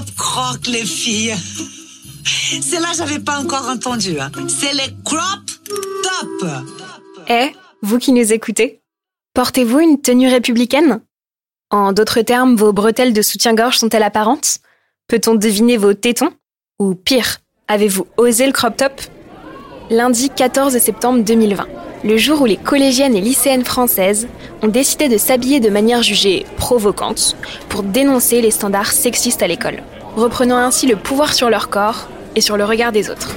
[0.00, 1.34] top croque, les filles.
[2.60, 4.18] C'est là j'avais pas encore entendu.
[4.18, 4.30] Hein.
[4.48, 5.40] C'est les crop
[6.02, 6.48] top.
[7.28, 8.80] Eh, vous qui nous écoutez,
[9.34, 11.00] portez-vous une tenue républicaine?
[11.70, 14.58] En d'autres termes, vos bretelles de soutien-gorge sont-elles apparentes?
[15.06, 16.32] Peut-on deviner vos tétons?
[16.78, 19.00] Ou pire, avez-vous osé le crop top?
[19.90, 21.66] Lundi 14 septembre 2020,
[22.04, 24.28] le jour où les collégiennes et lycéennes françaises
[24.62, 27.36] ont décidé de s'habiller de manière jugée provocante
[27.68, 29.82] pour dénoncer les standards sexistes à l'école,
[30.16, 33.36] reprenant ainsi le pouvoir sur leur corps et sur le regard des autres.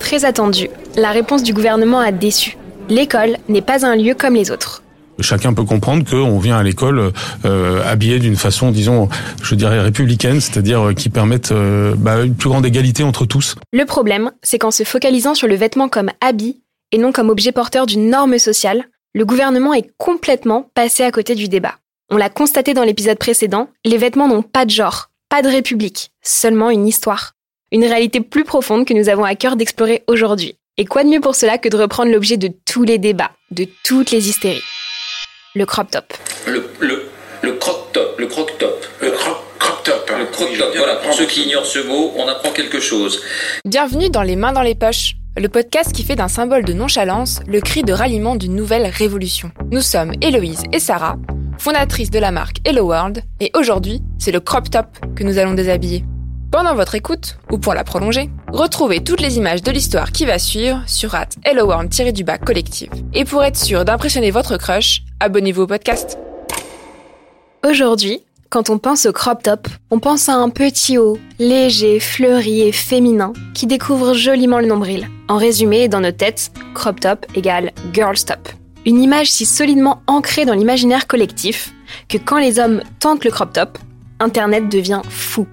[0.00, 2.56] Très attendu, la réponse du gouvernement a déçu.
[2.88, 4.82] L'école n'est pas un lieu comme les autres.
[5.20, 7.12] Chacun peut comprendre qu'on vient à l'école
[7.44, 9.08] euh, habillé d'une façon, disons,
[9.42, 13.56] je dirais républicaine, c'est-à-dire euh, qui permette euh, bah, une plus grande égalité entre tous.
[13.72, 17.52] Le problème, c'est qu'en se focalisant sur le vêtement comme habit et non comme objet
[17.52, 21.76] porteur d'une norme sociale, le gouvernement est complètement passé à côté du débat.
[22.10, 26.10] On l'a constaté dans l'épisode précédent, les vêtements n'ont pas de genre, pas de république,
[26.22, 27.32] seulement une histoire.
[27.72, 30.56] Une réalité plus profonde que nous avons à cœur d'explorer aujourd'hui.
[30.76, 33.66] Et quoi de mieux pour cela que de reprendre l'objet de tous les débats, de
[33.84, 34.62] toutes les hystéries?
[35.54, 36.12] Le crop top.
[36.46, 37.08] Le, le,
[37.42, 38.86] le croc top, le croc top.
[39.00, 39.44] Le crop
[39.84, 40.10] top.
[40.12, 40.18] hein.
[40.18, 43.22] Le croc Il top, voilà, pour ceux qui ignorent ce mot, on apprend quelque chose.
[43.64, 47.40] Bienvenue dans Les Mains dans les Poches, le podcast qui fait d'un symbole de nonchalance
[47.46, 49.52] le cri de ralliement d'une nouvelle révolution.
[49.70, 51.16] Nous sommes Héloïse et Sarah,
[51.58, 55.54] fondatrices de la marque Hello World, et aujourd'hui, c'est le crop top que nous allons
[55.54, 56.04] déshabiller.
[56.50, 60.38] Pendant votre écoute, ou pour la prolonger, retrouvez toutes les images de l'histoire qui va
[60.40, 62.90] suivre sur at Hello World-du-bas collective.
[63.14, 66.18] Et pour être sûr d'impressionner votre crush, abonnez-vous au podcast.
[67.64, 72.62] Aujourd'hui, quand on pense au crop top, on pense à un petit haut, léger, fleuri
[72.62, 75.08] et féminin, qui découvre joliment le nombril.
[75.28, 78.48] En résumé, dans nos têtes, crop top égale girls top.
[78.84, 81.72] Une image si solidement ancrée dans l'imaginaire collectif
[82.08, 83.78] que quand les hommes tentent le crop top,
[84.18, 85.46] Internet devient fou.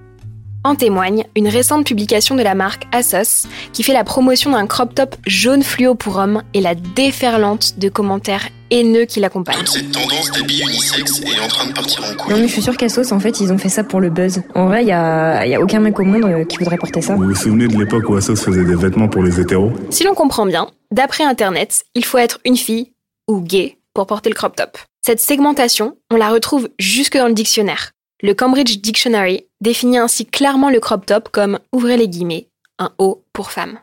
[0.64, 4.92] En témoigne une récente publication de la marque Asos qui fait la promotion d'un crop
[4.94, 9.58] top jaune fluo pour hommes et la déferlante de commentaires haineux qui l'accompagnent.
[9.58, 12.34] Toute cette tendance d'habits unisexe est en train de partir en couille.
[12.34, 14.42] Non mais je suis sûre qu'Asos en fait ils ont fait ça pour le buzz.
[14.54, 17.02] En vrai il y a, y a aucun mec au monde euh, qui voudrait porter
[17.02, 17.14] ça.
[17.14, 19.72] Vous vous souvenez de l'époque où Asos faisait des vêtements pour les hétéros?
[19.90, 22.92] Si l'on comprend bien, d'après Internet, il faut être une fille
[23.26, 24.78] ou gay pour porter le crop top.
[25.04, 27.92] Cette segmentation, on la retrouve jusque dans le dictionnaire.
[28.22, 33.24] Le Cambridge Dictionary définit ainsi clairement le crop top comme, ouvrez les guillemets, un haut
[33.32, 33.78] pour femme.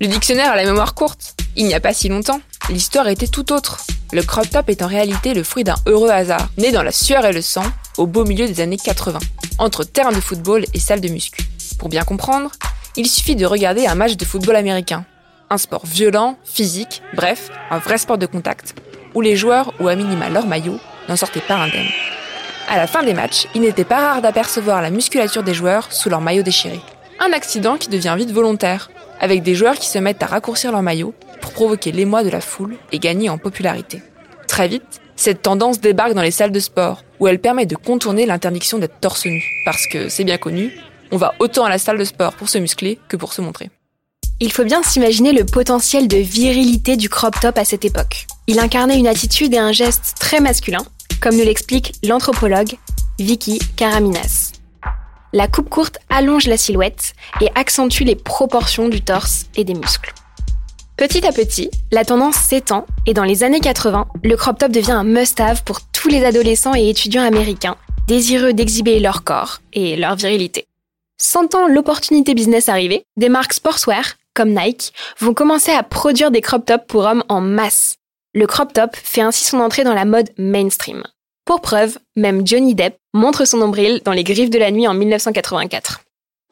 [0.00, 1.34] Le dictionnaire a la mémoire courte.
[1.56, 3.78] Il n'y a pas si longtemps, l'histoire était tout autre.
[4.12, 7.24] Le crop top est en réalité le fruit d'un heureux hasard, né dans la sueur
[7.26, 7.64] et le sang,
[7.98, 9.18] au beau milieu des années 80,
[9.58, 11.44] entre terrain de football et salle de muscu.
[11.78, 12.50] Pour bien comprendre,
[12.96, 15.04] il suffit de regarder un match de football américain.
[15.50, 18.74] Un sport violent, physique, bref, un vrai sport de contact,
[19.14, 21.90] où les joueurs, ou à minima leur maillot, n'en sortaient pas indemnes.
[22.68, 26.08] À la fin des matchs, il n'était pas rare d'apercevoir la musculature des joueurs sous
[26.08, 26.80] leur maillot déchiré.
[27.20, 30.82] Un accident qui devient vite volontaire, avec des joueurs qui se mettent à raccourcir leur
[30.82, 31.14] maillot
[31.44, 34.02] pour provoquer l'émoi de la foule et gagner en popularité.
[34.48, 38.24] Très vite, cette tendance débarque dans les salles de sport, où elle permet de contourner
[38.24, 40.72] l'interdiction d'être torse nu, parce que c'est bien connu,
[41.12, 43.68] on va autant à la salle de sport pour se muscler que pour se montrer.
[44.40, 48.26] Il faut bien s'imaginer le potentiel de virilité du crop top à cette époque.
[48.46, 50.86] Il incarnait une attitude et un geste très masculin,
[51.20, 52.74] comme nous l'explique l'anthropologue
[53.18, 54.52] Vicky Karaminas.
[55.34, 57.12] La coupe courte allonge la silhouette
[57.42, 60.14] et accentue les proportions du torse et des muscles.
[60.96, 64.92] Petit à petit, la tendance s'étend et dans les années 80, le crop top devient
[64.92, 67.76] un must-have pour tous les adolescents et étudiants américains
[68.06, 70.66] désireux d'exhiber leur corps et leur virilité.
[71.16, 76.64] Sentant l'opportunité business arriver, des marques sportswear, comme Nike, vont commencer à produire des crop
[76.64, 77.96] tops pour hommes en masse.
[78.34, 81.02] Le crop top fait ainsi son entrée dans la mode mainstream.
[81.44, 84.94] Pour preuve, même Johnny Depp montre son nombril dans Les Griffes de la Nuit en
[84.94, 86.02] 1984.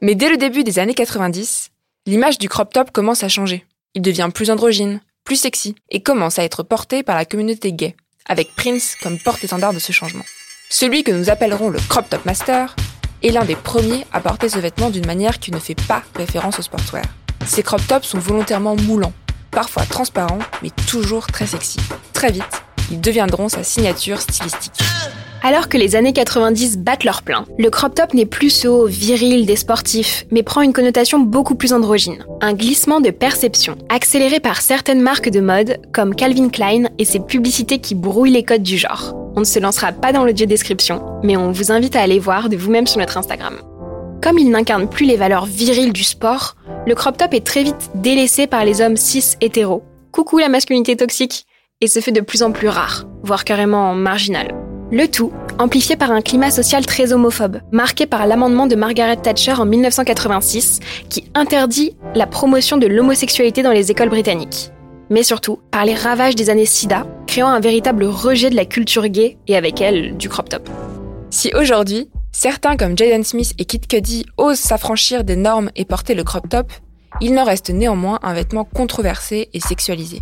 [0.00, 1.71] Mais dès le début des années 90,
[2.06, 3.65] l'image du crop top commence à changer.
[3.94, 7.94] Il devient plus androgyne, plus sexy, et commence à être porté par la communauté gay,
[8.27, 10.25] avec Prince comme porte-étendard de ce changement.
[10.71, 12.75] Celui que nous appellerons le crop top master
[13.23, 16.59] est l'un des premiers à porter ce vêtement d'une manière qui ne fait pas référence
[16.59, 17.05] au sportswear.
[17.47, 19.12] Ces crop tops sont volontairement moulants,
[19.50, 21.79] parfois transparents, mais toujours très sexy.
[22.15, 24.81] Très vite, ils deviendront sa signature stylistique.
[25.44, 28.87] Alors que les années 90 battent leur plein, le crop top n'est plus ce haut
[28.87, 32.25] viril des sportifs, mais prend une connotation beaucoup plus androgyne.
[32.41, 37.19] Un glissement de perception, accéléré par certaines marques de mode, comme Calvin Klein et ses
[37.19, 39.17] publicités qui brouillent les codes du genre.
[39.35, 42.49] On ne se lancera pas dans l'audio description, mais on vous invite à aller voir
[42.49, 43.56] de vous-même sur notre Instagram.
[44.23, 46.55] Comme il n'incarne plus les valeurs viriles du sport,
[46.87, 49.83] le crop top est très vite délaissé par les hommes cis hétéros.
[50.12, 51.47] Coucou la masculinité toxique
[51.81, 54.62] Et se fait de plus en plus rare, voire carrément marginal.
[54.93, 59.53] Le tout amplifié par un climat social très homophobe, marqué par l'amendement de Margaret Thatcher
[59.53, 64.71] en 1986, qui interdit la promotion de l'homosexualité dans les écoles britanniques.
[65.09, 69.09] Mais surtout par les ravages des années SIDA, créant un véritable rejet de la culture
[69.09, 70.69] gay et avec elle du crop top.
[71.31, 76.15] Si aujourd'hui, certains comme Jaden Smith et Kid Cudi osent s'affranchir des normes et porter
[76.15, 76.71] le crop top,
[77.23, 80.21] il n'en reste néanmoins un vêtement controversé et sexualisé.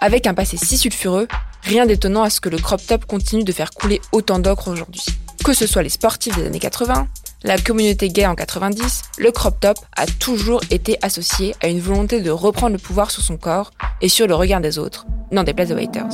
[0.00, 1.28] Avec un passé si sulfureux,
[1.62, 5.04] rien d'étonnant à ce que le crop top continue de faire couler autant d'ocre aujourd'hui.
[5.44, 7.06] Que ce soit les sportifs des années 80,
[7.44, 12.20] la communauté gay en 90, le crop top a toujours été associé à une volonté
[12.20, 13.70] de reprendre le pouvoir sur son corps
[14.02, 16.12] et sur le regard des autres, n'en déplaise aux haters.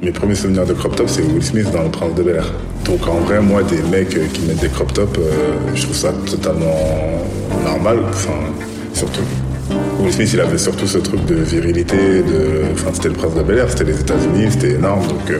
[0.00, 2.42] Mes premiers souvenirs de crop top, c'est Will Smith dans Le Prince de Bel.
[2.84, 6.12] Donc en vrai, moi, des mecs qui mettent des crop top, euh, je trouve ça
[6.12, 7.24] totalement
[7.64, 8.00] normal.
[8.10, 8.38] Enfin,
[8.92, 9.22] surtout
[9.98, 13.42] Will Smith, il avait surtout ce truc de virilité, de, enfin, c'était le prince de
[13.42, 15.38] Bel Air, c'était les États-Unis, c'était énorme, donc euh,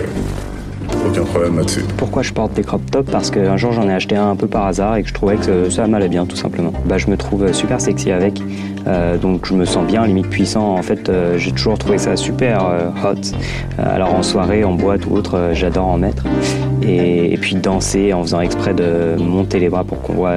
[1.09, 1.83] aucun problème là-dessus.
[1.97, 3.11] Pourquoi je porte des crop tops?
[3.11, 5.37] Parce qu'un jour j'en ai acheté un un peu par hasard et que je trouvais
[5.37, 6.73] que ça m'allait bien, tout simplement.
[6.87, 8.41] Bah, je me trouve super sexy avec,
[8.87, 10.75] euh, donc je me sens bien, limite puissant.
[10.75, 12.65] En fait, euh, j'ai toujours trouvé ça super
[13.05, 13.15] hot.
[13.79, 16.25] alors en soirée, en boîte ou autre, j'adore en mettre.
[16.83, 20.35] Et, puis danser en faisant exprès de monter les bras pour qu'on voit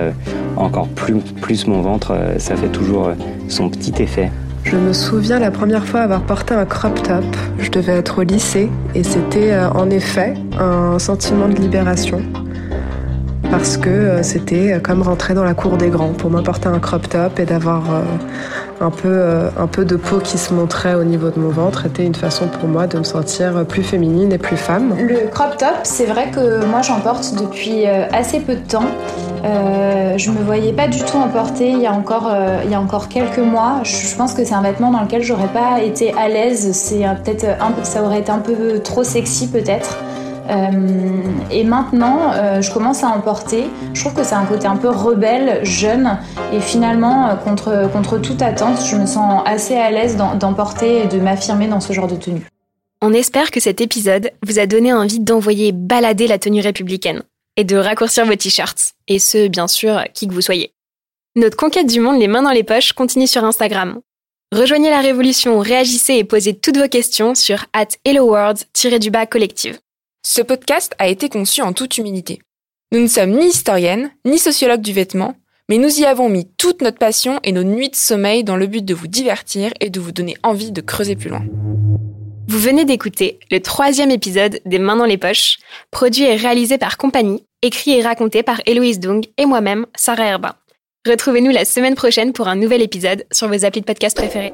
[0.57, 3.11] encore plus, plus mon ventre, ça fait toujours
[3.47, 4.29] son petit effet.
[4.63, 7.23] Je me souviens la première fois avoir porté un crop top.
[7.57, 12.21] Je devais être au lycée et c'était euh, en effet un sentiment de libération
[13.51, 16.13] parce que euh, c'était euh, comme rentrer dans la cour des grands.
[16.13, 17.83] Pour moi, porter un crop top et d'avoir
[18.81, 19.21] un peu,
[19.57, 22.47] un peu de peau qui se montrait au niveau de mon ventre était une façon
[22.47, 24.95] pour moi de me sentir plus féminine et plus femme.
[24.97, 28.85] Le crop top, c'est vrai que moi j'en porte depuis assez peu de temps.
[29.45, 32.71] Euh, je me voyais pas du tout en porter il y a encore, euh, il
[32.71, 33.81] y a encore quelques mois.
[33.83, 36.71] Je, pense que c'est un vêtement dans lequel j'aurais pas été à l'aise.
[36.73, 37.45] C'est peut-être
[37.83, 39.97] ça aurait été un peu trop sexy peut-être.
[40.49, 43.65] Euh, et maintenant, je commence à en porter.
[43.93, 46.17] Je trouve que c'est un côté un peu rebelle, jeune,
[46.53, 51.07] et finalement, contre, contre toute attente, je me sens assez à l'aise d'en porter et
[51.07, 52.45] de m'affirmer dans ce genre de tenue.
[53.01, 57.23] On espère que cet épisode vous a donné envie d'envoyer balader la tenue républicaine
[57.55, 58.93] et de raccourcir vos t-shirts.
[59.07, 60.73] Et ce, bien sûr, qui que vous soyez.
[61.35, 63.99] Notre conquête du monde les mains dans les poches continue sur Instagram.
[64.51, 69.79] Rejoignez la révolution, réagissez et posez toutes vos questions sur at helloworld-du-bas collective.
[70.25, 72.39] Ce podcast a été conçu en toute humilité.
[72.91, 75.35] Nous ne sommes ni historiennes, ni sociologues du vêtement,
[75.69, 78.67] mais nous y avons mis toute notre passion et nos nuits de sommeil dans le
[78.67, 81.45] but de vous divertir et de vous donner envie de creuser plus loin.
[82.49, 85.57] Vous venez d'écouter le troisième épisode des Mains dans les poches,
[85.89, 90.55] produit et réalisé par Compagnie, écrit et raconté par Héloïse Dung et moi-même, Sarah Herbin.
[91.07, 94.53] Retrouvez-nous la semaine prochaine pour un nouvel épisode sur vos applis de podcast préférés.